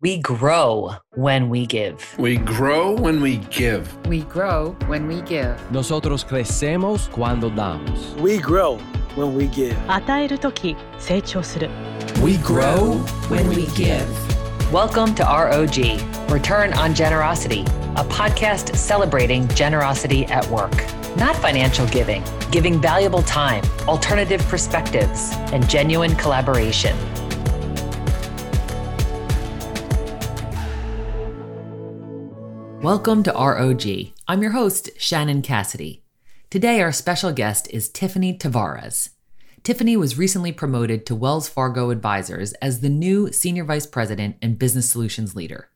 [0.00, 2.14] We grow when we give.
[2.20, 3.88] We grow when we give.
[4.06, 5.58] We grow when we give.
[5.72, 8.14] Nosotros crecemos cuando damos.
[8.20, 8.78] We grow
[9.16, 9.74] when we give.
[9.88, 11.68] 与えるとき成長する
[12.22, 14.06] We grow when we give.
[14.72, 15.98] Welcome to ROG,
[16.30, 17.64] Return on Generosity,
[17.96, 20.76] a podcast celebrating generosity at work.
[21.16, 26.96] Not financial giving, giving valuable time, alternative perspectives, and genuine collaboration.
[32.82, 33.84] Welcome to ROG.
[34.28, 36.04] I'm your host, Shannon Cassidy.
[36.48, 39.10] Today, our special guest is Tiffany Tavares.
[39.64, 44.60] Tiffany was recently promoted to Wells Fargo Advisors as the new Senior Vice President and
[44.60, 45.70] Business Solutions Leader.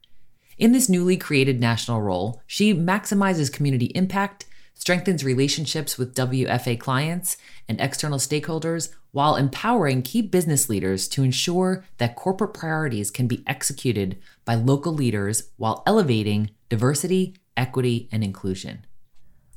[0.58, 7.36] In this newly created national role, she maximizes community impact, strengthens relationships with WFA clients
[7.68, 13.44] and external stakeholders, while empowering key business leaders to ensure that corporate priorities can be
[13.46, 18.84] executed by local leaders while elevating diversity, equity, and inclusion.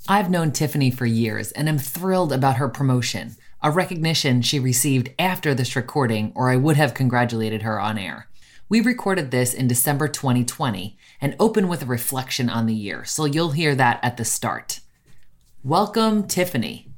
[0.07, 5.09] I've known Tiffany for years and am thrilled about her promotion, a recognition she received
[5.17, 8.27] after this recording, or I would have congratulated her on air.
[8.67, 13.25] We recorded this in December 2020 and open with a reflection on the year, so
[13.25, 14.81] you'll hear that at the start.
[15.63, 16.94] Welcome, Tiffany.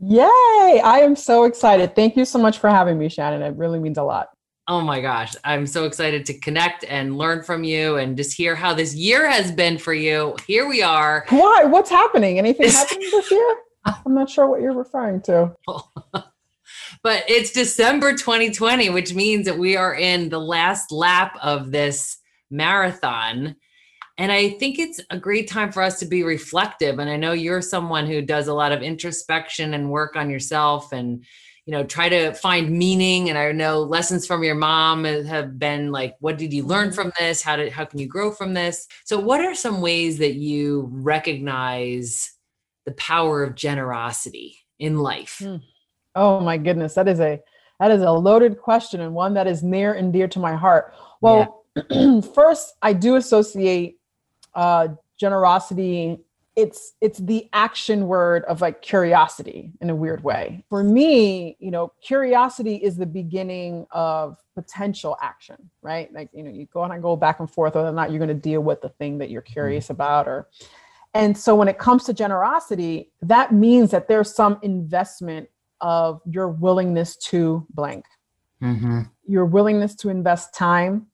[0.00, 0.80] Yay!
[0.84, 1.94] I am so excited.
[1.94, 3.42] Thank you so much for having me, Shannon.
[3.42, 4.28] It really means a lot.
[4.66, 8.54] Oh my gosh, I'm so excited to connect and learn from you and just hear
[8.54, 10.36] how this year has been for you.
[10.46, 11.26] Here we are.
[11.28, 11.64] Why?
[11.64, 12.38] What's happening?
[12.38, 13.56] Anything happening this year?
[13.84, 15.54] I'm not sure what you're referring to.
[17.02, 22.16] but it's December 2020, which means that we are in the last lap of this
[22.50, 23.56] marathon.
[24.16, 27.00] And I think it's a great time for us to be reflective.
[27.00, 30.92] And I know you're someone who does a lot of introspection and work on yourself
[30.92, 31.24] and,
[31.66, 33.28] you know, try to find meaning.
[33.28, 37.12] And I know lessons from your mom have been like, what did you learn from
[37.18, 37.42] this?
[37.42, 38.86] How did, how can you grow from this?
[39.04, 42.32] So what are some ways that you recognize
[42.86, 45.38] the power of generosity in life?
[45.40, 45.56] Hmm.
[46.14, 46.94] Oh my goodness.
[46.94, 47.40] That is a,
[47.80, 50.94] that is a loaded question and one that is near and dear to my heart.
[51.20, 52.20] Well, yeah.
[52.34, 53.96] first I do associate
[54.54, 54.88] uh,
[55.18, 56.18] generosity
[56.56, 60.64] it's it's the action word of like curiosity in a weird way.
[60.68, 66.12] For me you know curiosity is the beginning of potential action right?
[66.12, 68.18] Like you know you go on and go back and forth whether or not you're
[68.18, 70.48] going to deal with the thing that you're curious about or
[71.12, 75.48] and so when it comes to generosity that means that there's some investment
[75.80, 78.04] of your willingness to blank.
[78.62, 79.00] Mm-hmm.
[79.26, 81.08] your willingness to invest time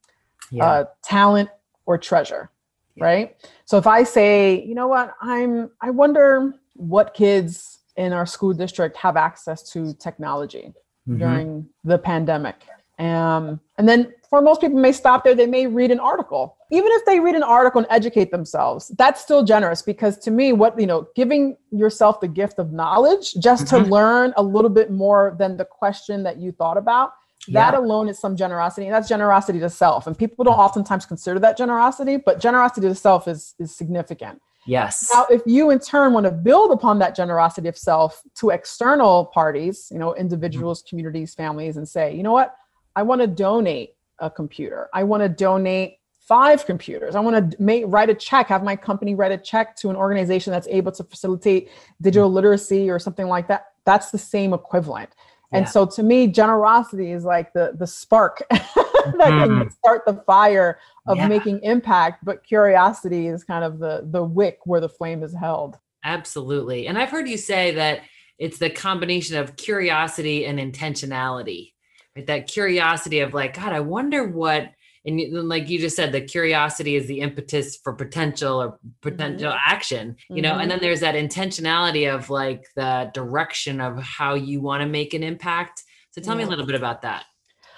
[0.53, 0.65] yeah.
[0.65, 1.49] uh, talent
[1.87, 2.51] or treasure
[3.01, 3.37] right?
[3.65, 5.15] So if i say you know what?
[5.21, 10.73] I'm i wonder what kids in our school district have access to technology
[11.09, 11.19] mm-hmm.
[11.19, 12.57] during the pandemic.
[12.99, 15.35] Um, and then for most people may stop there.
[15.35, 16.57] They may read an article.
[16.71, 20.53] Even if they read an article and educate themselves that's still generous because to me
[20.53, 23.85] what you know giving yourself the gift of knowledge just mm-hmm.
[23.85, 27.13] to learn a little bit more than the question that you thought about
[27.49, 27.79] that yeah.
[27.79, 31.57] alone is some generosity and that's generosity to self and people don't oftentimes consider that
[31.57, 34.41] generosity but generosity to self is is significant.
[34.67, 35.11] Yes.
[35.13, 39.27] Now if you in turn want to build upon that generosity of self to external
[39.27, 40.89] parties you know individuals mm-hmm.
[40.91, 42.55] communities families and say you know what?
[42.95, 44.89] I want to donate a computer.
[44.93, 47.15] I want to donate five computers.
[47.15, 49.97] I want to make write a check have my company write a check to an
[49.97, 51.71] organization that's able to facilitate
[52.03, 52.37] digital mm-hmm.
[52.37, 53.73] literacy or something like that.
[53.87, 55.11] That's the same equivalent
[55.53, 55.71] and yeah.
[55.71, 59.17] so to me, generosity is like the the spark that mm.
[59.17, 59.69] can mm-hmm.
[59.69, 61.29] start the fire of yeah.
[61.29, 65.79] making impact, but curiosity is kind of the the wick where the flame is held.
[66.05, 66.87] Absolutely.
[66.87, 68.01] And I've heard you say that
[68.39, 71.73] it's the combination of curiosity and intentionality.
[72.17, 72.27] Right?
[72.27, 74.71] That curiosity of like, God, I wonder what
[75.05, 79.73] and like you just said the curiosity is the impetus for potential or potential mm-hmm.
[79.73, 80.61] action you know mm-hmm.
[80.61, 85.15] and then there's that intentionality of like the direction of how you want to make
[85.15, 86.39] an impact so tell yeah.
[86.39, 87.25] me a little bit about that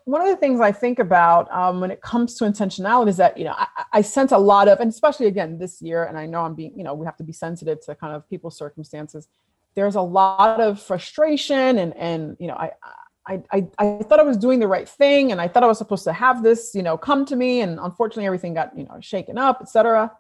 [0.05, 3.39] one of the things I think about um, when it comes to intentionality is that
[3.39, 6.27] you know I, I, sense a lot of, and especially again this year, and I
[6.27, 9.29] know I'm being you know we have to be sensitive to kind of people's circumstances.
[9.75, 12.71] There's a lot of frustration, and and you know I
[13.27, 15.79] I, I, I thought I was doing the right thing and I thought I was
[15.79, 17.61] supposed to have this, you know, come to me.
[17.61, 20.11] And unfortunately everything got, you know, shaken up, etc.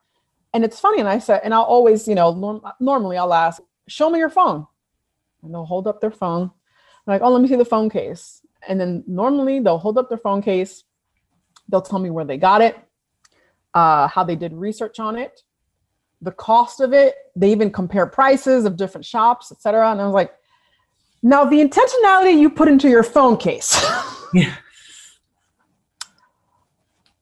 [0.55, 1.01] And it's funny.
[1.01, 4.31] And I said, and I'll always, you know, norm- normally I'll ask, show me your
[4.31, 4.67] phone.
[5.43, 6.43] And they'll hold up their phone.
[6.43, 6.51] I'm
[7.07, 8.43] like, oh, let me see the phone case.
[8.69, 10.85] And then normally they'll hold up their phone case.
[11.69, 12.77] They'll tell me where they got it,
[13.75, 15.43] uh, how they did research on it,
[16.21, 17.17] the cost of it.
[17.35, 19.91] They even compare prices of different shops, etc.
[19.91, 20.33] And I was like,
[21.23, 23.85] now, the intentionality you put into your phone case.
[24.35, 24.55] yeah.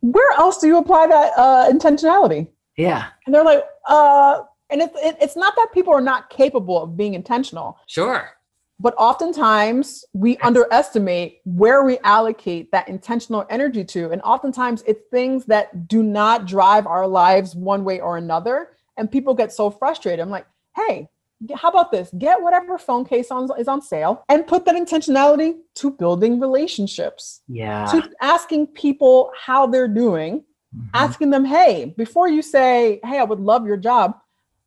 [0.00, 2.49] where else do you apply that uh, intentionality?
[2.76, 3.08] Yeah.
[3.26, 6.97] And they're like, uh, and it's it, it's not that people are not capable of
[6.97, 7.79] being intentional.
[7.87, 8.31] Sure.
[8.79, 14.11] But oftentimes we underestimate where we allocate that intentional energy to.
[14.11, 18.70] And oftentimes it's things that do not drive our lives one way or another.
[18.96, 20.20] And people get so frustrated.
[20.20, 21.11] I'm like, hey,
[21.54, 22.10] how about this?
[22.19, 27.40] Get whatever phone case on, is on sale and put that intentionality to building relationships,
[27.48, 27.87] Yeah.
[27.87, 30.44] to asking people how they're doing,
[30.76, 30.88] Mhm.
[30.94, 34.14] asking them, hey, before you say, hey, I would love your job,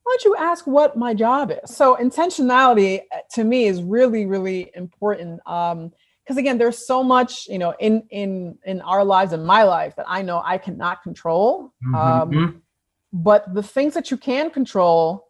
[0.04, 1.76] why don't you ask what my job is?
[1.76, 5.40] So intentionality uh, to me is really, really important.
[5.48, 5.92] Um,
[6.24, 9.94] because again, there's so much, you know, in in in our lives and my life
[9.98, 11.74] that I know I cannot control.
[11.94, 12.62] Um, Mhm.
[13.12, 15.28] but the things that you can control,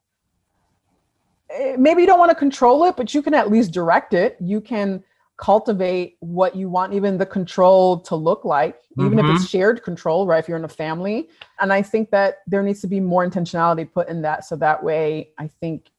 [1.54, 4.38] Eh, maybe you don't want to control it, but you can at least direct it.
[4.40, 5.04] You can
[5.38, 9.46] cultivate what you want even the control to look like even if it's mm-hmm.
[9.46, 11.28] shared control right if you're in a family
[11.60, 14.82] and i think that there needs to be more intentionality put in that so that
[14.84, 15.90] way i think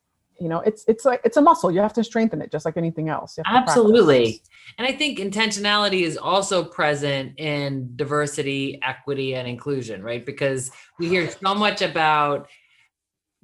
[0.40, 2.76] you know it's it's like it's a muscle you have to strengthen it just like
[2.76, 3.38] anything else.
[3.46, 4.42] Absolutely.
[4.78, 10.24] And I think intentionality is also present in diversity, equity, and inclusion, right?
[10.24, 12.48] Because we hear so much about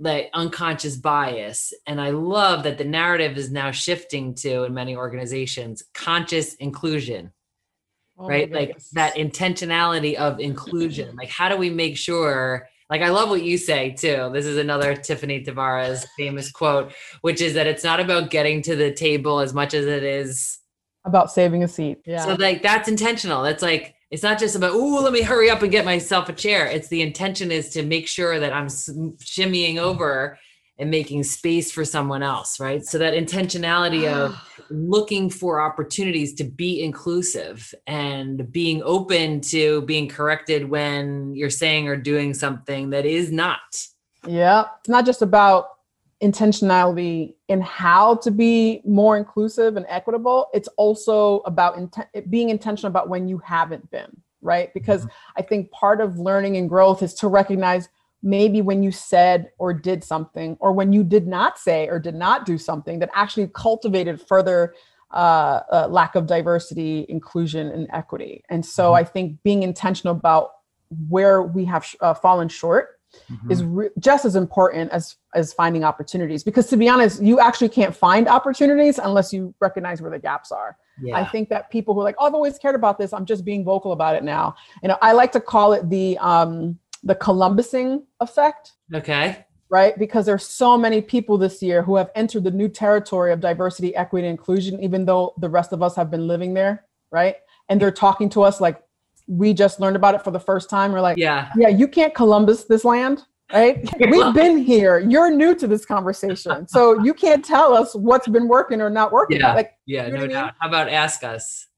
[0.00, 1.72] like unconscious bias.
[1.86, 7.32] And I love that the narrative is now shifting to in many organizations conscious inclusion,
[8.18, 8.50] Oh right?
[8.50, 11.14] Like that intentionality of inclusion.
[11.20, 12.66] Like, how do we make sure?
[12.88, 14.30] Like, I love what you say too.
[14.32, 18.74] This is another Tiffany Tavares famous quote, which is that it's not about getting to
[18.74, 20.56] the table as much as it is
[21.06, 23.42] about saving a seat yeah so like that's intentional.
[23.42, 26.32] That's like it's not just about oh let me hurry up and get myself a
[26.32, 26.66] chair.
[26.66, 30.38] It's the intention is to make sure that I'm shimmying over
[30.78, 32.84] and making space for someone else, right?
[32.84, 34.64] So that intentionality of ah.
[34.70, 41.86] looking for opportunities to be inclusive and being open to being corrected when you're saying
[41.86, 43.60] or doing something that is not.
[44.26, 45.66] Yeah, it's not just about
[46.22, 50.48] intentionality in how to be more inclusive and equitable.
[50.52, 54.10] It's also about inten- being intentional about when you haven't been,
[54.42, 54.72] right?
[54.74, 55.06] Because
[55.36, 57.88] I think part of learning and growth is to recognize
[58.22, 62.14] maybe when you said or did something, or when you did not say or did
[62.14, 64.74] not do something that actually cultivated further
[65.12, 68.44] uh, uh, lack of diversity, inclusion, and equity.
[68.50, 70.50] And so I think being intentional about
[71.08, 72.99] where we have sh- uh, fallen short
[73.48, 76.42] is re- just as important as as finding opportunities.
[76.42, 80.52] Because to be honest you actually can't find opportunities unless you recognize where the gaps
[80.52, 80.76] are.
[81.02, 81.16] Yeah.
[81.16, 83.42] i think that people who are like oh i've always cared about this i'm just
[83.42, 84.54] being vocal about it now.
[84.82, 88.72] You know i like to call it the um the columbusing effect.
[88.94, 89.46] Okay.
[89.70, 89.98] right?
[89.98, 93.94] Because there's so many people this year who have entered the new territory of diversity
[93.94, 96.84] equity and inclusion even though the rest of us have been living there.
[97.10, 97.36] Right?
[97.68, 98.82] And they're talking to us like
[99.30, 101.50] we just learned about it for the first time we're like Yeah.
[101.56, 103.22] yeah, you can't Columbus this land,
[103.52, 103.88] right?
[104.10, 104.98] We've been here.
[104.98, 106.66] You're new to this conversation.
[106.66, 109.38] So you can't tell us what's been working or not working.
[109.40, 109.54] Yeah.
[109.54, 110.06] Like Yeah.
[110.06, 110.36] You know No what I mean?
[110.46, 110.54] doubt.
[110.58, 111.68] How about ask us?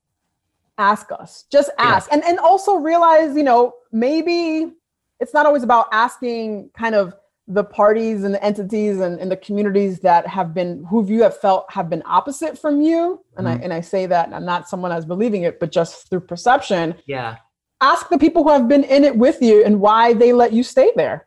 [0.78, 1.44] ask us.
[1.52, 1.84] Just Yeah.
[1.84, 2.10] ask.
[2.10, 4.72] And and also realize, you know, maybe
[5.20, 7.14] it's not always about asking kind of
[7.48, 11.36] the parties and the entities and, and the communities that have been who you have
[11.36, 13.20] felt have been opposite from you.
[13.36, 16.20] And I and I say that I'm not someone as believing it, but just through
[16.20, 16.94] perception.
[17.06, 17.36] Yeah.
[17.80, 20.62] Ask the people who have been in it with you and why they let you
[20.62, 21.26] stay there.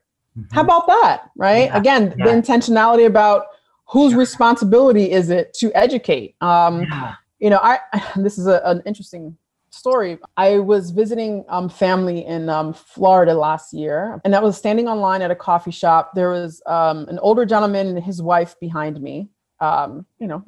[0.51, 1.29] How about that?
[1.37, 1.65] Right.
[1.65, 3.45] Yeah, Again, the intentionality about
[3.87, 6.35] whose responsibility is it to educate.
[6.41, 7.15] Um, Yeah.
[7.39, 7.79] you know, I
[8.15, 9.37] this is a, an interesting
[9.75, 10.17] story.
[10.37, 15.21] I was visiting um, family in um, Florida last year, and I was standing online
[15.21, 16.11] at a coffee shop.
[16.15, 19.29] There was um, an older gentleman and his wife behind me.
[19.59, 20.43] Um, you know,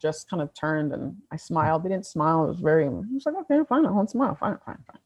[0.00, 1.82] just kind of turned and I smiled.
[1.82, 2.44] They didn't smile.
[2.44, 2.86] It was very.
[2.86, 4.36] I was like, okay, fine, I won't smile.
[4.38, 5.00] Fine, fine, fine.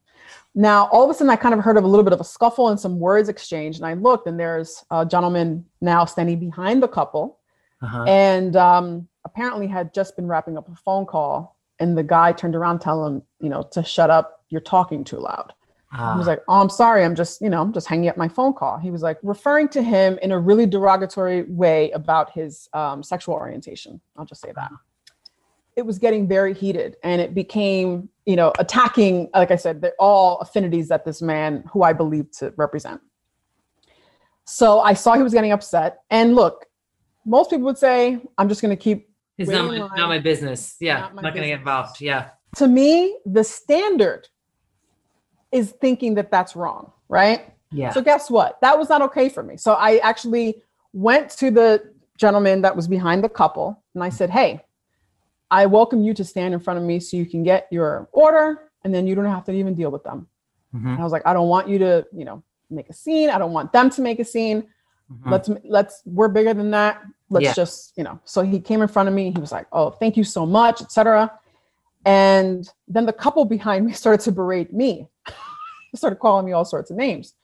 [0.54, 2.24] Now, all of a sudden, I kind of heard of a little bit of a
[2.24, 6.82] scuffle and some words exchanged, and I looked, and there's a gentleman now standing behind
[6.82, 7.38] the couple
[7.82, 8.04] Uh-huh.
[8.04, 12.54] and um, apparently had just been wrapping up a phone call and the guy turned
[12.54, 15.52] around telling him you know to shut up you're talking too loud.
[15.94, 16.14] Ah.
[16.14, 18.28] he was like oh i'm sorry i'm just you know i'm just hanging up my
[18.28, 18.78] phone call.
[18.78, 23.34] He was like referring to him in a really derogatory way about his um, sexual
[23.34, 24.00] orientation.
[24.16, 24.70] I'll just say that.
[25.76, 29.92] It was getting very heated and it became you know attacking like i said they're
[29.98, 33.00] all affinities that this man who i believe to represent.
[34.44, 36.66] So i saw he was getting upset and look
[37.24, 39.11] most people would say i'm just going to keep
[39.42, 39.90] It's not my, line.
[39.96, 40.76] not my business.
[40.80, 41.00] Yeah.
[41.00, 42.00] Not I'm not going to get involved.
[42.00, 42.30] Yeah.
[42.56, 44.28] to me the standard
[45.50, 47.90] is thinking that that's wrong right Yeah.
[47.92, 51.92] so guess what that was not okay for me so i actually went to the
[52.18, 54.60] gentleman that was behind the couple and i said hey
[55.50, 58.70] i welcome you to stand in front of me so you can get your order
[58.84, 60.26] and then you don't have to even deal with them
[60.74, 60.88] Mm-hmm.
[60.88, 63.28] And I was like, I don't want you to, you know, make a scene.
[63.28, 64.64] I don't want them to make a scene.
[65.12, 65.30] Mm-hmm.
[65.30, 67.02] Let's let's we're bigger than that.
[67.30, 67.54] Let's yeah.
[67.54, 68.20] just, you know.
[68.24, 69.30] So he came in front of me.
[69.30, 71.30] He was like, "Oh, thank you so much," etc.
[72.04, 75.08] And then the couple behind me started to berate me.
[75.94, 77.34] started calling me all sorts of names.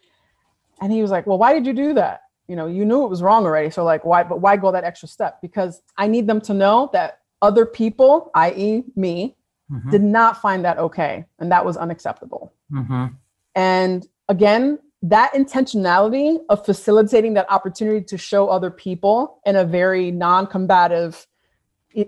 [0.80, 2.22] And he was like, "Well, why did you do that?
[2.48, 3.70] You know, you knew it was wrong already.
[3.70, 4.22] So like, why?
[4.22, 5.40] But why go that extra step?
[5.42, 9.37] Because I need them to know that other people, i.e., me,
[9.70, 9.90] mm-hmm.
[9.90, 12.52] did not find that okay, and that was unacceptable.
[12.72, 13.06] Mm-hmm.
[13.54, 20.10] And again, that intentionality of facilitating that opportunity to show other people in a very
[20.10, 21.26] non-combative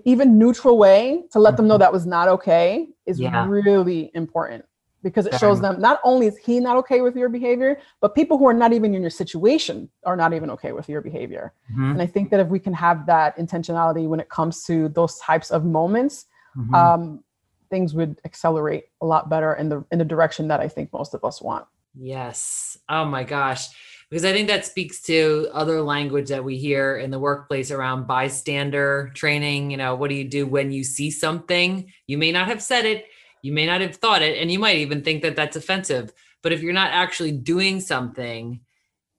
[0.05, 1.81] even neutral way to let them know mm-hmm.
[1.81, 3.45] that was not okay is yeah.
[3.47, 4.63] really important
[5.03, 8.37] because it shows them not only is he not okay with your behavior but people
[8.37, 11.91] who are not even in your situation are not even okay with your behavior mm-hmm.
[11.91, 15.17] and i think that if we can have that intentionality when it comes to those
[15.17, 16.75] types of moments mm-hmm.
[16.75, 17.23] um,
[17.69, 21.13] things would accelerate a lot better in the in the direction that i think most
[21.13, 22.77] of us want Yes.
[22.89, 23.67] Oh my gosh.
[24.09, 28.07] Because I think that speaks to other language that we hear in the workplace around
[28.07, 29.71] bystander training.
[29.71, 31.91] You know, what do you do when you see something?
[32.07, 33.05] You may not have said it,
[33.41, 36.11] you may not have thought it, and you might even think that that's offensive.
[36.41, 38.59] But if you're not actually doing something,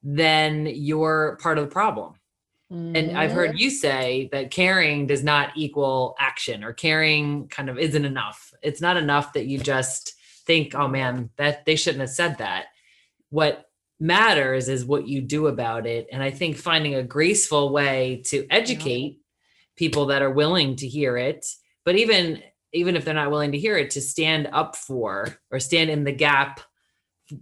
[0.02, 2.14] then you're part of the problem.
[2.72, 2.96] Mm-hmm.
[2.96, 3.58] And I've heard mm-hmm.
[3.58, 8.52] you say that caring does not equal action or caring kind of isn't enough.
[8.62, 10.14] It's not enough that you just
[10.46, 12.66] think, oh man, that they shouldn't have said that.
[13.30, 13.66] What
[13.99, 16.08] matters is what you do about it.
[16.12, 19.20] And I think finding a graceful way to educate
[19.76, 21.46] people that are willing to hear it,
[21.84, 22.42] but even
[22.75, 26.04] even if they're not willing to hear it, to stand up for or stand in
[26.04, 26.61] the gap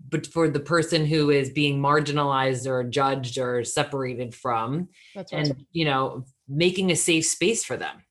[0.08, 5.28] but for the person who is being marginalized or judged or separated from right.
[5.32, 8.02] and you know making a safe space for them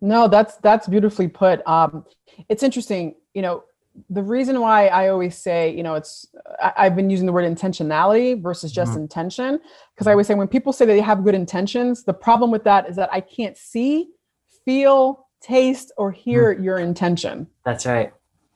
[0.00, 2.04] no that's that's beautifully put um
[2.48, 3.62] it's interesting you know
[4.10, 6.26] the reason why I always say, you know, it's
[6.62, 9.02] I, have been using the word intentionality versus just mm-hmm.
[9.02, 9.60] intention
[9.94, 12.64] because I always say when people say that they have good intentions, the problem with
[12.64, 14.10] that is that I can't see,
[14.64, 16.64] feel, taste, or hear mm-hmm.
[16.64, 17.46] your intention.
[17.64, 18.12] That's right.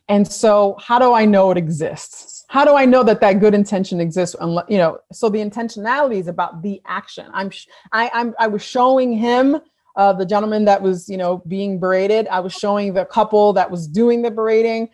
[0.09, 2.45] And so, how do I know it exists?
[2.49, 4.37] How do I know that that good intention exists?
[4.41, 7.27] Unless, you know, so the intentionality is about the action.
[7.33, 7.51] I'm,
[7.93, 9.61] I, I'm, I was showing him
[9.97, 12.27] uh, the gentleman that was, you know, being berated.
[12.29, 14.89] I was showing the couple that was doing the berating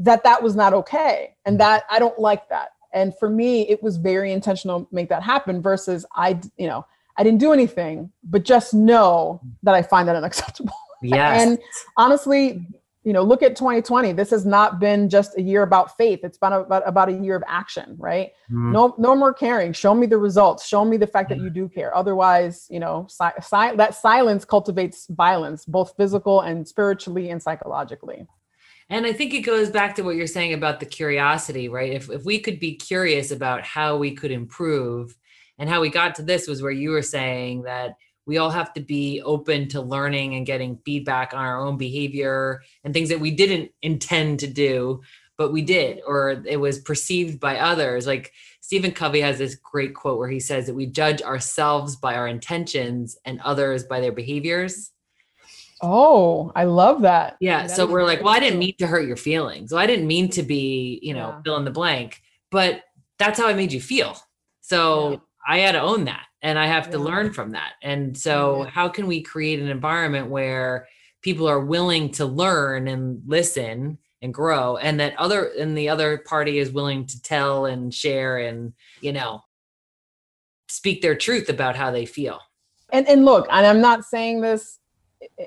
[0.00, 1.34] that that was not okay.
[1.44, 1.58] And mm.
[1.58, 2.70] that i don't like that.
[2.92, 6.84] And for me it was very intentional to make that happen versus i you know
[7.16, 10.74] i didn't do anything but just know that i find that unacceptable.
[11.02, 11.40] Yes.
[11.40, 11.58] and
[11.96, 12.66] honestly
[13.04, 16.20] you know look at 2020 this has not been just a year about faith.
[16.22, 18.32] It's been about, about a year of action right?
[18.52, 18.72] Mm.
[18.72, 19.72] no no more caring.
[19.72, 20.66] Show me the results.
[20.66, 21.96] Show me the fact that you do care.
[21.96, 28.26] Otherwise you know si- si- that silence cultivates violence both physical and spiritually and psychologically
[28.90, 31.92] and I think it goes back to what you're saying about the curiosity, right?
[31.92, 35.16] If, if we could be curious about how we could improve
[35.58, 37.94] and how we got to this was where you were saying that
[38.26, 42.62] we all have to be open to learning and getting feedback on our own behavior
[42.82, 45.00] and things that we didn't intend to do,
[45.36, 48.08] but we did, or it was perceived by others.
[48.08, 52.14] Like Stephen Covey has this great quote where he says that we judge ourselves by
[52.14, 54.90] our intentions and others by their behaviors.
[55.82, 57.36] Oh, I love that.
[57.40, 57.62] Yeah.
[57.62, 59.70] That so we're like, well, I didn't mean to hurt your feelings.
[59.70, 61.42] So I didn't mean to be, you know, yeah.
[61.42, 62.20] fill in the blank,
[62.50, 62.82] but
[63.18, 64.16] that's how I made you feel.
[64.60, 65.16] So yeah.
[65.48, 66.92] I had to own that and I have yeah.
[66.92, 67.74] to learn from that.
[67.82, 70.88] And so, how can we create an environment where
[71.22, 76.18] people are willing to learn and listen and grow and that other and the other
[76.18, 79.42] party is willing to tell and share and, you know,
[80.68, 82.40] speak their truth about how they feel.
[82.90, 84.79] And and look, and I'm not saying this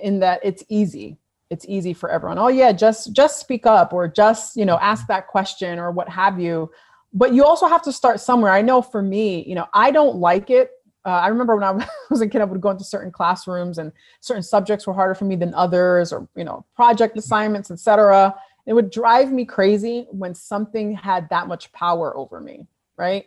[0.01, 1.17] in that it's easy.
[1.49, 2.39] It's easy for everyone.
[2.39, 6.09] Oh yeah just just speak up or just you know ask that question or what
[6.09, 6.71] have you.
[7.13, 8.51] But you also have to start somewhere.
[8.51, 10.71] I know for me you know i don't like it.
[11.05, 13.91] Uh, i remember when i was a kid i would go into certain classrooms and
[14.21, 18.33] certain subjects were harder for me than others or you know project assignments etc
[18.65, 22.65] it would drive me crazy when something had that much power over me
[22.97, 23.25] right?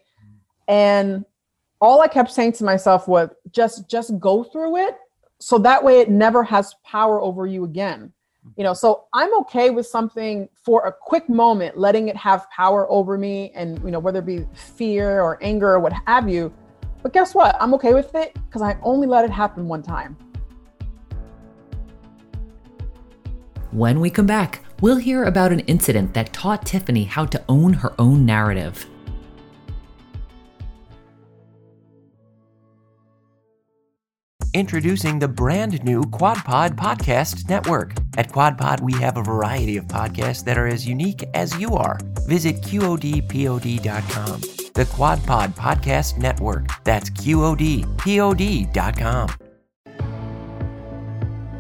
[0.68, 1.24] And
[1.80, 4.96] all i kept saying to myself was just just go through it
[5.38, 8.12] so that way it never has power over you again.
[8.56, 12.88] You know so i'm okay with something for a quick moment letting it have power
[12.88, 16.52] over me and you know whether it be fear or anger or what have you.
[17.02, 17.56] But guess what?
[17.60, 20.16] I'm okay with it because i only let it happen one time.
[23.72, 27.72] When we come back we'll hear about an incident that taught tiffany how to own
[27.72, 28.86] her own narrative
[34.56, 37.92] Introducing the brand new QuadPod Podcast Network.
[38.16, 41.98] At QuadPod, we have a variety of podcasts that are as unique as you are.
[42.26, 44.40] Visit QODPOD.com.
[44.72, 46.68] The QuadPod Podcast Network.
[46.84, 47.68] That's QODPOD.com.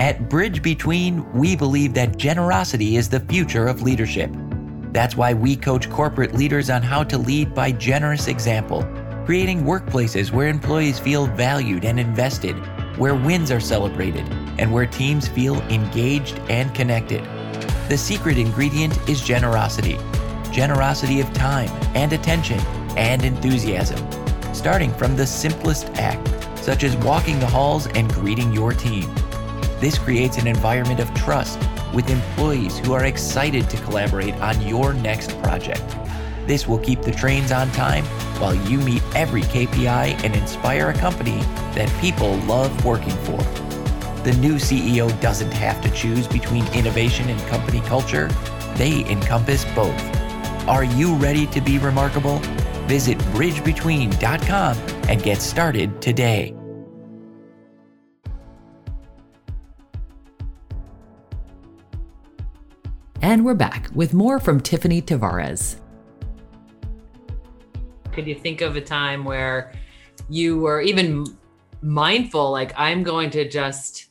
[0.00, 4.30] At Bridge Between, we believe that generosity is the future of leadership.
[4.92, 8.84] That's why we coach corporate leaders on how to lead by generous example,
[9.26, 12.56] creating workplaces where employees feel valued and invested,
[12.98, 14.26] where wins are celebrated,
[14.58, 17.22] and where teams feel engaged and connected.
[17.88, 19.98] The secret ingredient is generosity
[20.56, 22.58] generosity of time and attention
[22.96, 23.98] and enthusiasm,
[24.54, 26.26] starting from the simplest act,
[26.58, 29.06] such as walking the halls and greeting your team.
[29.80, 31.58] This creates an environment of trust
[31.92, 35.84] with employees who are excited to collaborate on your next project.
[36.46, 38.04] This will keep the trains on time
[38.40, 41.38] while you meet every KPI and inspire a company
[41.74, 43.38] that people love working for.
[44.22, 48.28] The new CEO doesn't have to choose between innovation and company culture,
[48.76, 49.98] they encompass both.
[50.68, 52.38] Are you ready to be remarkable?
[52.86, 54.76] Visit bridgebetween.com
[55.08, 56.54] and get started today.
[63.22, 65.80] And we're back with more from Tiffany Tavares.
[68.16, 69.74] Could you think of a time where
[70.30, 71.26] you were even
[71.82, 74.06] mindful, like, I'm going to just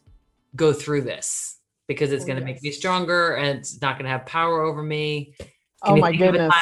[0.55, 1.57] go through this
[1.87, 2.57] because it's oh, going to yes.
[2.57, 5.33] make me stronger and it's not going to have power over me?
[5.39, 5.47] Can
[5.83, 6.53] oh, my goodness.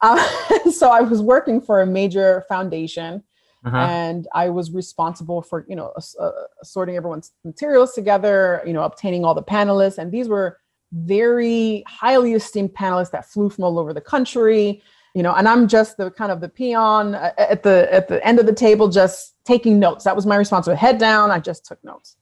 [0.00, 3.22] Uh, so I was working for a major foundation.
[3.66, 3.76] Uh-huh.
[3.76, 5.90] and I was responsible for you know
[6.20, 6.30] uh,
[6.62, 10.58] sorting everyone's materials together, you know, obtaining all the panelists, and these were
[10.92, 14.82] very highly esteemed panelists that flew from all over the country
[15.14, 18.24] you know and i'm just the kind of the peon uh, at the at the
[18.26, 20.04] end of the table just taking notes.
[20.04, 20.66] That was my response.
[20.66, 22.16] responsibility head down i just took notes.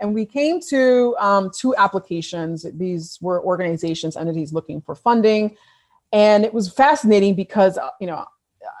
[0.00, 2.66] And we came to um, two applications.
[2.74, 5.56] These were organizations entities looking for funding.
[6.12, 8.24] And it was fascinating because uh, you know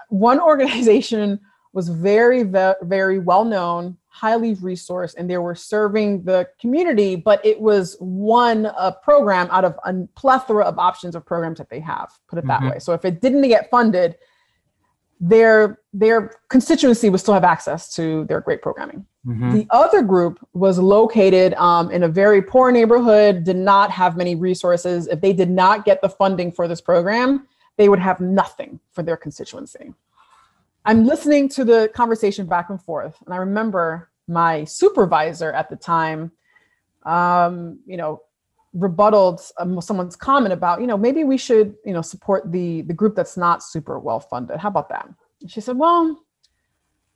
[0.08, 1.40] one organization
[1.72, 2.42] was very
[2.82, 8.66] very well known highly resourced and they were serving the community, but it was one
[8.66, 12.46] uh, program out of a plethora of options of programs that they have, put it
[12.46, 12.72] that mm-hmm.
[12.72, 12.78] way.
[12.78, 14.16] So if it didn't get funded,
[15.18, 19.06] their their constituency would still have access to their great programming.
[19.26, 19.52] Mm-hmm.
[19.52, 24.34] The other group was located um, in a very poor neighborhood, did not have many
[24.34, 25.06] resources.
[25.06, 27.46] If they did not get the funding for this program,
[27.78, 29.94] they would have nothing for their constituency.
[30.84, 35.76] I'm listening to the conversation back and forth, and I remember my supervisor at the
[35.76, 36.32] time,
[37.04, 38.22] um, you know,
[38.74, 42.94] rebutted um, someone's comment about, you know, maybe we should, you know, support the the
[42.94, 44.58] group that's not super well funded.
[44.58, 45.08] How about that?
[45.40, 46.24] And she said, well,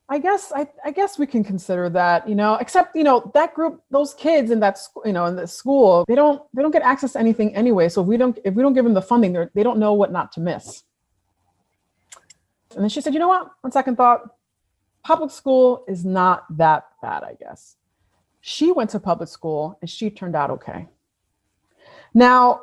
[0.09, 3.55] I guess I, I guess we can consider that, you know, except, you know, that
[3.55, 6.71] group, those kids in that school, you know, in the school, they don't they don't
[6.71, 7.89] get access to anything anyway.
[7.89, 9.95] So if we don't if we don't give them the funding, they they don't know
[9.95, 10.85] what not to miss.
[12.77, 13.51] And then she said, you know what?
[13.65, 14.37] On second thought,
[15.03, 17.77] public school is not that bad, I guess.
[18.43, 20.87] She went to public school and she turned out okay.
[22.13, 22.61] Now,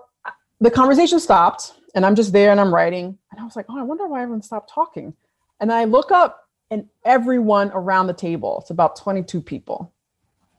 [0.62, 3.18] the conversation stopped and I'm just there and I'm writing.
[3.32, 5.16] And I was like, oh, I wonder why everyone stopped talking.
[5.60, 9.92] And I look up and everyone around the table, it's about 22 people,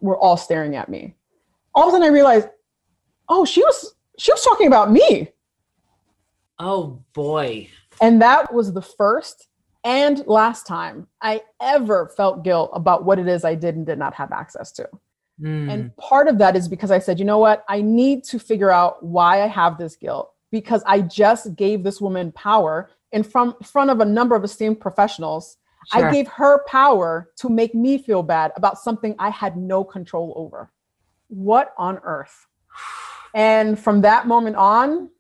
[0.01, 1.15] were all staring at me.
[1.75, 2.49] All of a sudden I realized,
[3.29, 5.31] oh, she was she was talking about me.
[6.59, 7.69] Oh boy.
[8.01, 9.49] And that was the first
[9.85, 13.99] and last time I ever felt guilt about what it is I did and did
[13.99, 14.89] not have access to.
[15.41, 15.73] Mm.
[15.73, 17.65] And part of that is because I said, you know what?
[17.69, 22.01] I need to figure out why I have this guilt because I just gave this
[22.01, 25.59] woman power in front, front of a number of esteemed professionals.
[25.93, 26.09] Sure.
[26.09, 30.33] I gave her power to make me feel bad about something I had no control
[30.37, 30.71] over.
[31.29, 32.47] What on earth?
[33.35, 35.11] And from that moment on,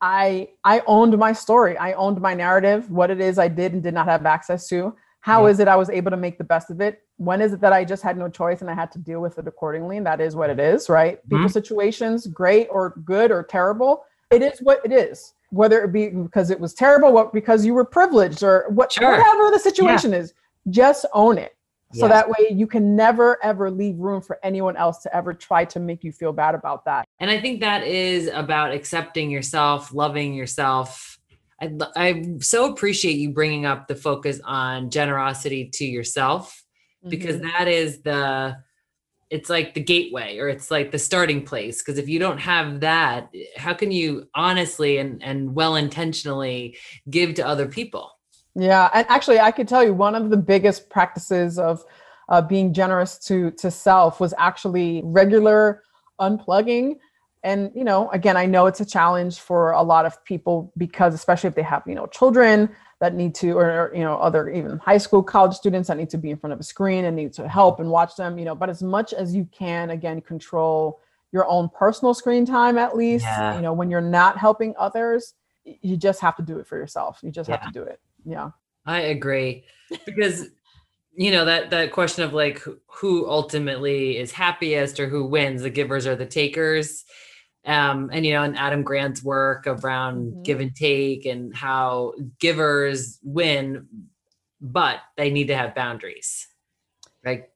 [0.00, 1.76] I I owned my story.
[1.76, 4.94] I owned my narrative, what it is I did and did not have access to.
[5.20, 5.52] How yeah.
[5.52, 7.02] is it I was able to make the best of it?
[7.18, 9.38] When is it that I just had no choice and I had to deal with
[9.38, 9.98] it accordingly?
[9.98, 11.18] And that is what it is, right?
[11.18, 11.36] Mm-hmm.
[11.36, 15.34] People situations, great or good or terrible, it is what it is.
[15.50, 19.10] Whether it be because it was terrible, what because you were privileged or what sure.
[19.10, 20.18] whatever the situation yeah.
[20.18, 20.34] is,
[20.70, 21.54] just own it.
[21.92, 25.64] So that way you can never ever leave room for anyone else to ever try
[25.66, 27.04] to make you feel bad about that.
[27.18, 31.18] And I think that is about accepting yourself, loving yourself.
[31.60, 36.64] I, I so appreciate you bringing up the focus on generosity to yourself
[37.08, 37.48] because mm-hmm.
[37.48, 38.56] that is the
[39.30, 42.80] it's like the gateway or it's like the starting place because if you don't have
[42.80, 46.76] that how can you honestly and and well intentionally
[47.08, 48.10] give to other people
[48.54, 51.84] yeah, and actually, I could tell you one of the biggest practices of
[52.28, 55.82] uh, being generous to to self was actually regular
[56.20, 56.96] unplugging
[57.42, 61.14] and you know again i know it's a challenge for a lot of people because
[61.14, 62.68] especially if they have you know children
[63.00, 66.18] that need to or you know other even high school college students that need to
[66.18, 68.54] be in front of a screen and need to help and watch them you know
[68.54, 71.00] but as much as you can again control
[71.32, 73.56] your own personal screen time at least yeah.
[73.56, 75.34] you know when you're not helping others
[75.64, 77.56] you just have to do it for yourself you just yeah.
[77.56, 78.50] have to do it yeah
[78.86, 79.64] i agree
[80.06, 80.48] because
[81.12, 85.70] you know that that question of like who ultimately is happiest or who wins the
[85.70, 87.04] givers or the takers
[87.66, 90.42] um, and you know, in Adam Grant's work around mm-hmm.
[90.42, 93.86] give and take and how givers win,
[94.60, 96.48] but they need to have boundaries.
[97.24, 97.52] Like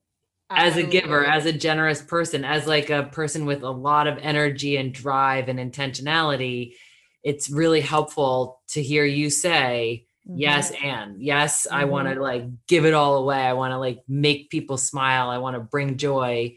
[0.51, 4.19] as a giver, as a generous person, as like a person with a lot of
[4.19, 6.75] energy and drive and intentionality,
[7.23, 10.39] it's really helpful to hear you say, mm-hmm.
[10.39, 11.77] yes, and yes, mm-hmm.
[11.77, 13.43] I want to like give it all away.
[13.43, 15.31] I want to like make people smile.
[15.31, 16.57] I want to bring joy.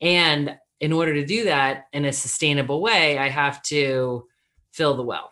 [0.00, 4.26] And in order to do that in a sustainable way, I have to
[4.72, 5.30] fill the well.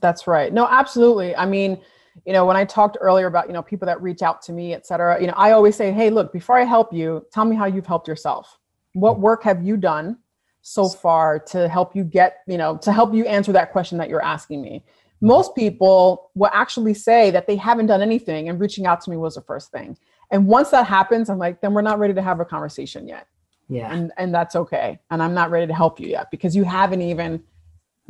[0.00, 0.52] That's right.
[0.52, 1.34] No, absolutely.
[1.34, 1.80] I mean,
[2.26, 4.74] you know, when I talked earlier about, you know, people that reach out to me,
[4.74, 7.56] et cetera, you know, I always say, hey, look, before I help you, tell me
[7.56, 8.58] how you've helped yourself.
[8.92, 10.18] What work have you done
[10.62, 14.08] so far to help you get, you know, to help you answer that question that
[14.08, 14.84] you're asking me?
[15.20, 19.16] Most people will actually say that they haven't done anything and reaching out to me
[19.16, 19.96] was the first thing.
[20.30, 23.26] And once that happens, I'm like, then we're not ready to have a conversation yet
[23.68, 23.92] yeah.
[23.92, 24.98] And and that's okay.
[25.10, 27.42] And I'm not ready to help you yet because you haven't even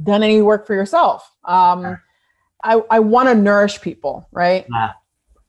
[0.02, 1.30] done any work for yourself.
[1.44, 1.98] Um
[2.62, 4.66] I, I want to nourish people, right?
[4.72, 4.92] Yeah.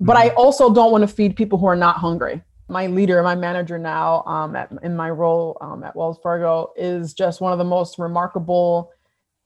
[0.01, 0.37] But I mm-hmm.
[0.37, 2.41] also don't want to feed people who are not hungry.
[2.67, 7.13] My leader, my manager now, um, at, in my role um, at Wells Fargo, is
[7.13, 8.91] just one of the most remarkable,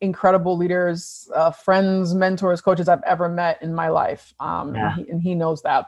[0.01, 4.33] incredible leaders, uh, friends, mentors, coaches I've ever met in my life.
[4.39, 4.93] Um, yeah.
[4.93, 5.87] and, he, and he knows that.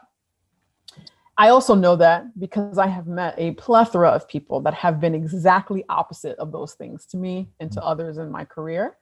[1.38, 5.14] I also know that because I have met a plethora of people that have been
[5.14, 8.96] exactly opposite of those things to me and to others in my career.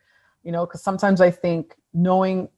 [0.44, 2.48] You know, because sometimes I think knowing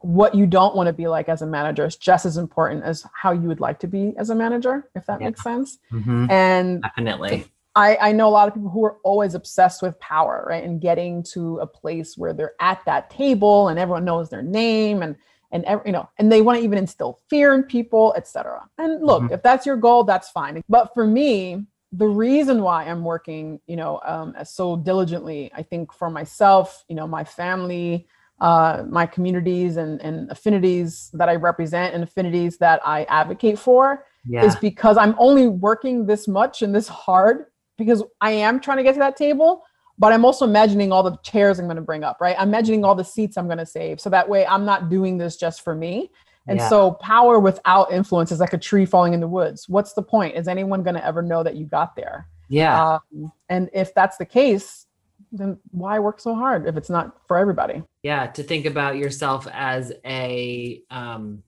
[0.00, 3.04] what you don't want to be like as a manager is just as important as
[3.12, 5.28] how you would like to be as a manager, if that yeah.
[5.28, 5.78] makes sense.
[5.90, 6.30] Mm-hmm.
[6.30, 7.46] And definitely.
[7.78, 10.64] I, I know a lot of people who are always obsessed with power, right?
[10.64, 15.02] And getting to a place where they're at that table and everyone knows their name
[15.02, 15.14] and
[15.52, 19.22] and you know and they want to even instill fear in people etc and look
[19.22, 19.32] mm-hmm.
[19.32, 23.74] if that's your goal that's fine but for me the reason why i'm working you
[23.74, 28.06] know um, so diligently i think for myself you know my family
[28.40, 34.04] uh, my communities and, and affinities that i represent and affinities that i advocate for
[34.26, 34.44] yeah.
[34.44, 37.46] is because i'm only working this much and this hard
[37.78, 39.64] because i am trying to get to that table
[39.98, 42.36] but I'm also imagining all the chairs I'm going to bring up, right?
[42.38, 44.00] I'm imagining all the seats I'm going to save.
[44.00, 46.10] So that way I'm not doing this just for me.
[46.46, 46.68] And yeah.
[46.68, 49.68] so power without influence is like a tree falling in the woods.
[49.68, 50.36] What's the point?
[50.36, 52.28] Is anyone going to ever know that you got there?
[52.48, 52.98] Yeah.
[53.12, 54.86] Um, and if that's the case,
[55.30, 57.82] then why work so hard if it's not for everybody?
[58.02, 58.28] Yeah.
[58.28, 61.42] To think about yourself as a, um,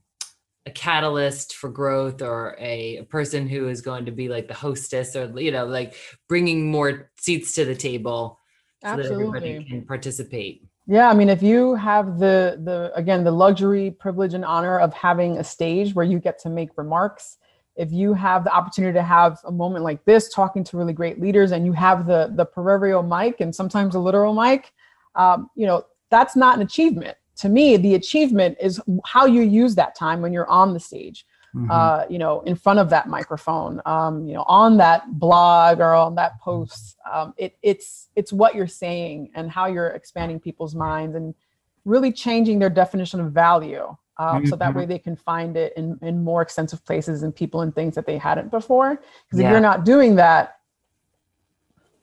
[0.66, 4.54] a catalyst for growth or a, a, person who is going to be like the
[4.54, 5.94] hostess or you know like
[6.28, 8.38] bringing more seats to the table
[8.82, 10.64] so that everybody can participate.
[10.86, 14.92] Yeah, I mean, if you have the the again the luxury, privilege, and honor of
[14.92, 17.38] having a stage where you get to make remarks,
[17.76, 21.20] if you have the opportunity to have a moment like this, talking to really great
[21.20, 24.72] leaders, and you have the the proverbial mic and sometimes a literal mic,
[25.14, 27.16] um, you know, that's not an achievement.
[27.40, 31.26] To me, the achievement is how you use that time when you're on the stage
[31.54, 31.70] mm-hmm.
[31.70, 35.94] uh, you know, in front of that microphone, um, you know, on that blog or
[35.94, 36.96] on that post.
[37.10, 41.34] Um, it, it's it's what you're saying and how you're expanding people's minds and
[41.84, 43.96] really changing their definition of value.
[44.18, 44.46] Um, mm-hmm.
[44.46, 44.78] So that mm-hmm.
[44.80, 48.06] way they can find it in, in more extensive places and people and things that
[48.06, 48.96] they hadn't before.
[48.96, 49.46] Because yeah.
[49.46, 50.58] if you're not doing that,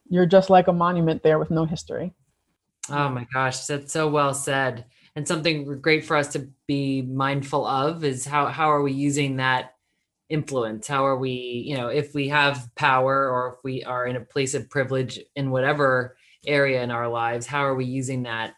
[0.10, 2.14] you're just like a monument there with no history.
[2.90, 4.86] Oh my gosh, that's so well said
[5.18, 9.38] and something great for us to be mindful of is how how are we using
[9.38, 9.74] that
[10.30, 14.16] influence how are we you know if we have power or if we are in
[14.16, 18.54] a place of privilege in whatever area in our lives how are we using that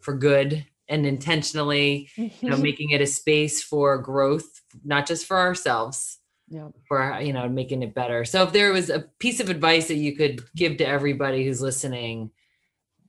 [0.00, 5.36] for good and intentionally you know making it a space for growth not just for
[5.36, 6.68] ourselves yeah.
[6.86, 9.96] for you know making it better so if there was a piece of advice that
[9.96, 12.30] you could give to everybody who's listening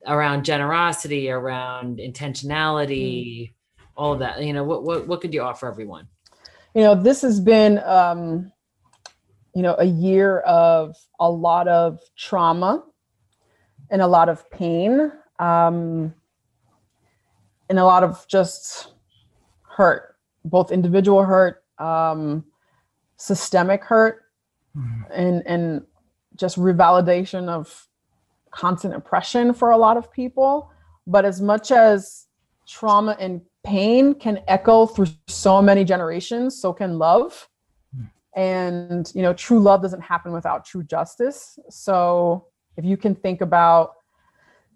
[0.06, 3.52] around generosity, around intentionality, mm.
[3.96, 4.42] all of that.
[4.42, 6.08] You know, what what what could you offer everyone?
[6.74, 8.52] You know, this has been um,
[9.54, 12.84] you know, a year of a lot of trauma
[13.90, 15.12] and a lot of pain.
[15.38, 16.14] Um,
[17.70, 18.92] and a lot of just
[19.62, 22.44] hurt, both individual hurt, um,
[23.16, 24.22] systemic hurt,
[25.14, 25.86] and and
[26.36, 27.86] just revalidation of
[28.50, 30.70] constant oppression for a lot of people.
[31.06, 32.26] But as much as
[32.66, 37.48] trauma and pain can echo through so many generations, so can love.
[37.94, 38.04] Hmm.
[38.40, 41.58] And you know, true love doesn't happen without true justice.
[41.68, 43.94] So if you can think about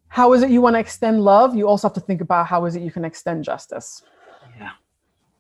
[0.08, 2.64] how is it you want to extend love, you also have to think about how
[2.66, 4.02] is it you can extend justice.
[4.58, 4.70] Yeah.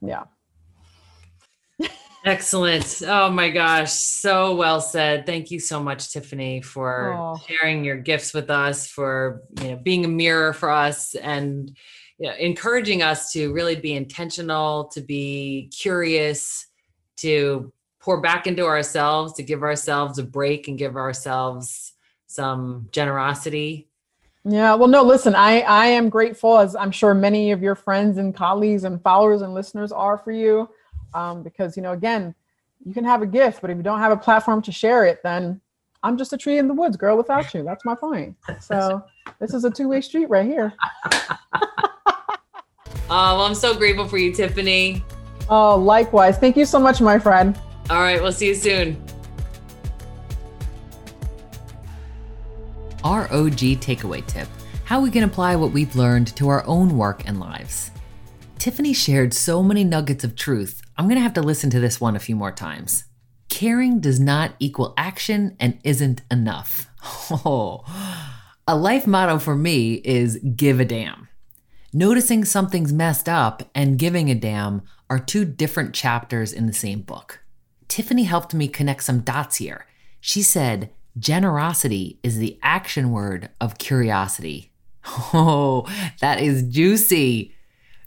[0.00, 0.24] Yeah.
[2.24, 3.02] Excellent.
[3.06, 3.92] Oh my gosh.
[3.92, 5.26] So well said.
[5.26, 7.40] Thank you so much, Tiffany, for Oh.
[7.46, 11.76] sharing your gifts with us, for you know, being a mirror for us and
[12.18, 16.66] you know, encouraging us to really be intentional, to be curious,
[17.18, 21.92] to pour back into ourselves, to give ourselves a break and give ourselves
[22.26, 23.88] some generosity.
[24.46, 28.18] Yeah, well, no, listen, I, I am grateful, as I'm sure many of your friends
[28.18, 30.68] and colleagues and followers and listeners are for you.
[31.14, 32.34] Um, because, you know, again,
[32.84, 35.22] you can have a gift, but if you don't have a platform to share it,
[35.22, 35.60] then
[36.02, 37.62] I'm just a tree in the woods, girl, without you.
[37.62, 38.36] That's my point.
[38.60, 39.02] So
[39.38, 40.74] this is a two way street right here.
[43.10, 45.04] Oh, well, I'm so grateful for you, Tiffany.
[45.50, 46.38] Oh, likewise.
[46.38, 47.54] Thank you so much, my friend.
[47.90, 48.96] All right, we'll see you soon.
[53.04, 54.48] ROG takeaway tip
[54.84, 57.90] how we can apply what we've learned to our own work and lives.
[58.58, 62.16] Tiffany shared so many nuggets of truth, I'm gonna have to listen to this one
[62.16, 63.04] a few more times.
[63.48, 66.88] Caring does not equal action and isn't enough.
[67.30, 67.84] Oh,
[68.66, 71.28] a life motto for me is give a damn.
[71.92, 77.02] Noticing something's messed up and giving a damn are two different chapters in the same
[77.02, 77.44] book.
[77.88, 79.86] Tiffany helped me connect some dots here.
[80.20, 84.72] She said, generosity is the action word of curiosity.
[85.34, 85.86] Oh,
[86.20, 87.54] that is juicy.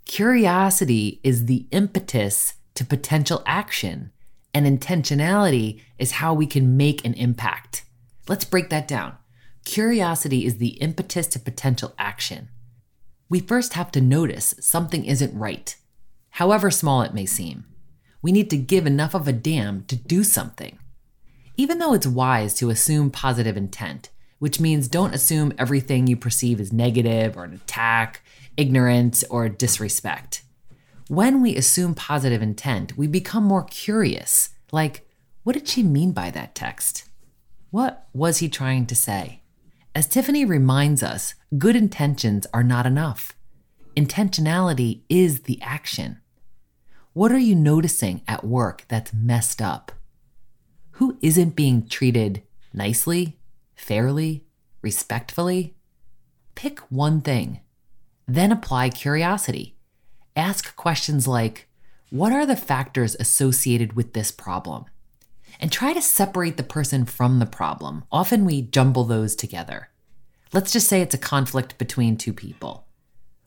[0.05, 4.11] Curiosity is the impetus to potential action,
[4.53, 7.83] and intentionality is how we can make an impact.
[8.27, 9.17] Let's break that down.
[9.65, 12.49] Curiosity is the impetus to potential action.
[13.29, 15.75] We first have to notice something isn't right,
[16.29, 17.65] however small it may seem.
[18.21, 20.77] We need to give enough of a damn to do something.
[21.57, 26.59] Even though it's wise to assume positive intent, which means don't assume everything you perceive
[26.59, 28.21] as negative or an attack,
[28.55, 30.43] ignorance, or disrespect.
[31.09, 35.07] When we assume positive intent, we become more curious like,
[35.43, 37.07] what did she mean by that text?
[37.71, 39.41] What was he trying to say?
[39.95, 43.37] As Tiffany reminds us, good intentions are not enough.
[43.95, 46.19] Intentionality is the action.
[47.13, 49.93] What are you noticing at work that's messed up?
[50.91, 52.43] Who isn't being treated
[52.73, 53.39] nicely,
[53.75, 54.45] fairly,
[54.81, 55.77] respectfully?
[56.55, 57.61] Pick one thing,
[58.27, 59.76] then apply curiosity.
[60.37, 61.67] Ask questions like
[62.11, 64.85] What are the factors associated with this problem?
[65.59, 68.03] And try to separate the person from the problem.
[68.11, 69.89] Often we jumble those together.
[70.53, 72.85] Let's just say it's a conflict between two people.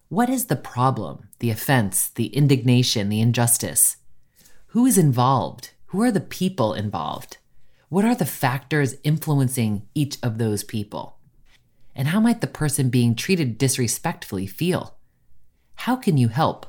[0.09, 3.98] What is the problem, the offense, the indignation, the injustice?
[4.68, 5.70] Who is involved?
[5.87, 7.37] Who are the people involved?
[7.88, 11.18] What are the factors influencing each of those people?
[11.94, 14.96] And how might the person being treated disrespectfully feel?
[15.76, 16.66] How can you help?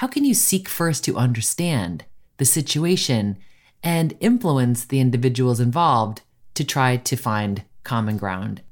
[0.00, 2.06] How can you seek first to understand
[2.38, 3.36] the situation
[3.82, 6.22] and influence the individuals involved
[6.54, 8.62] to try to find common ground?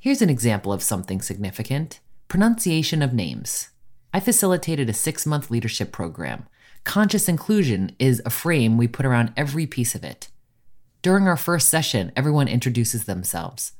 [0.00, 3.68] Here's an example of something significant pronunciation of names.
[4.12, 6.48] I facilitated a six month leadership program.
[6.82, 10.26] Conscious inclusion is a frame we put around every piece of it.
[11.02, 13.74] During our first session, everyone introduces themselves.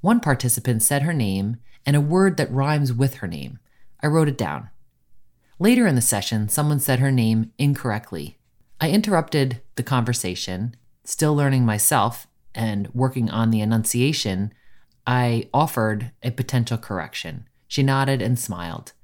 [0.00, 3.58] One participant said her name and a word that rhymes with her name.
[4.00, 4.70] I wrote it down.
[5.62, 8.38] Later in the session, someone said her name incorrectly.
[8.80, 14.54] I interrupted the conversation, still learning myself and working on the enunciation.
[15.06, 17.46] I offered a potential correction.
[17.68, 18.94] She nodded and smiled.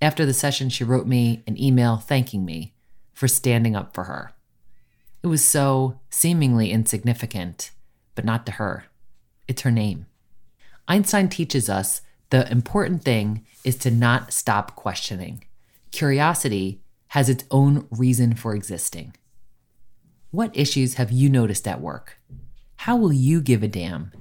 [0.00, 2.74] After the session, she wrote me an email thanking me
[3.12, 4.34] for standing up for her.
[5.24, 7.72] It was so seemingly insignificant,
[8.14, 8.84] but not to her.
[9.48, 10.06] It's her name.
[10.86, 15.42] Einstein teaches us the important thing is to not stop questioning.
[15.90, 19.14] Curiosity has its own reason for existing.
[20.30, 22.18] What issues have you noticed at work?
[22.76, 24.12] How will you give a damn,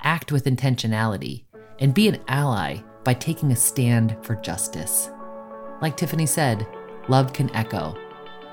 [0.00, 1.44] act with intentionality,
[1.78, 5.10] and be an ally by taking a stand for justice?
[5.80, 6.66] Like Tiffany said,
[7.08, 7.96] love can echo.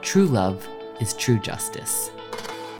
[0.01, 0.67] True love
[0.99, 2.11] is true justice.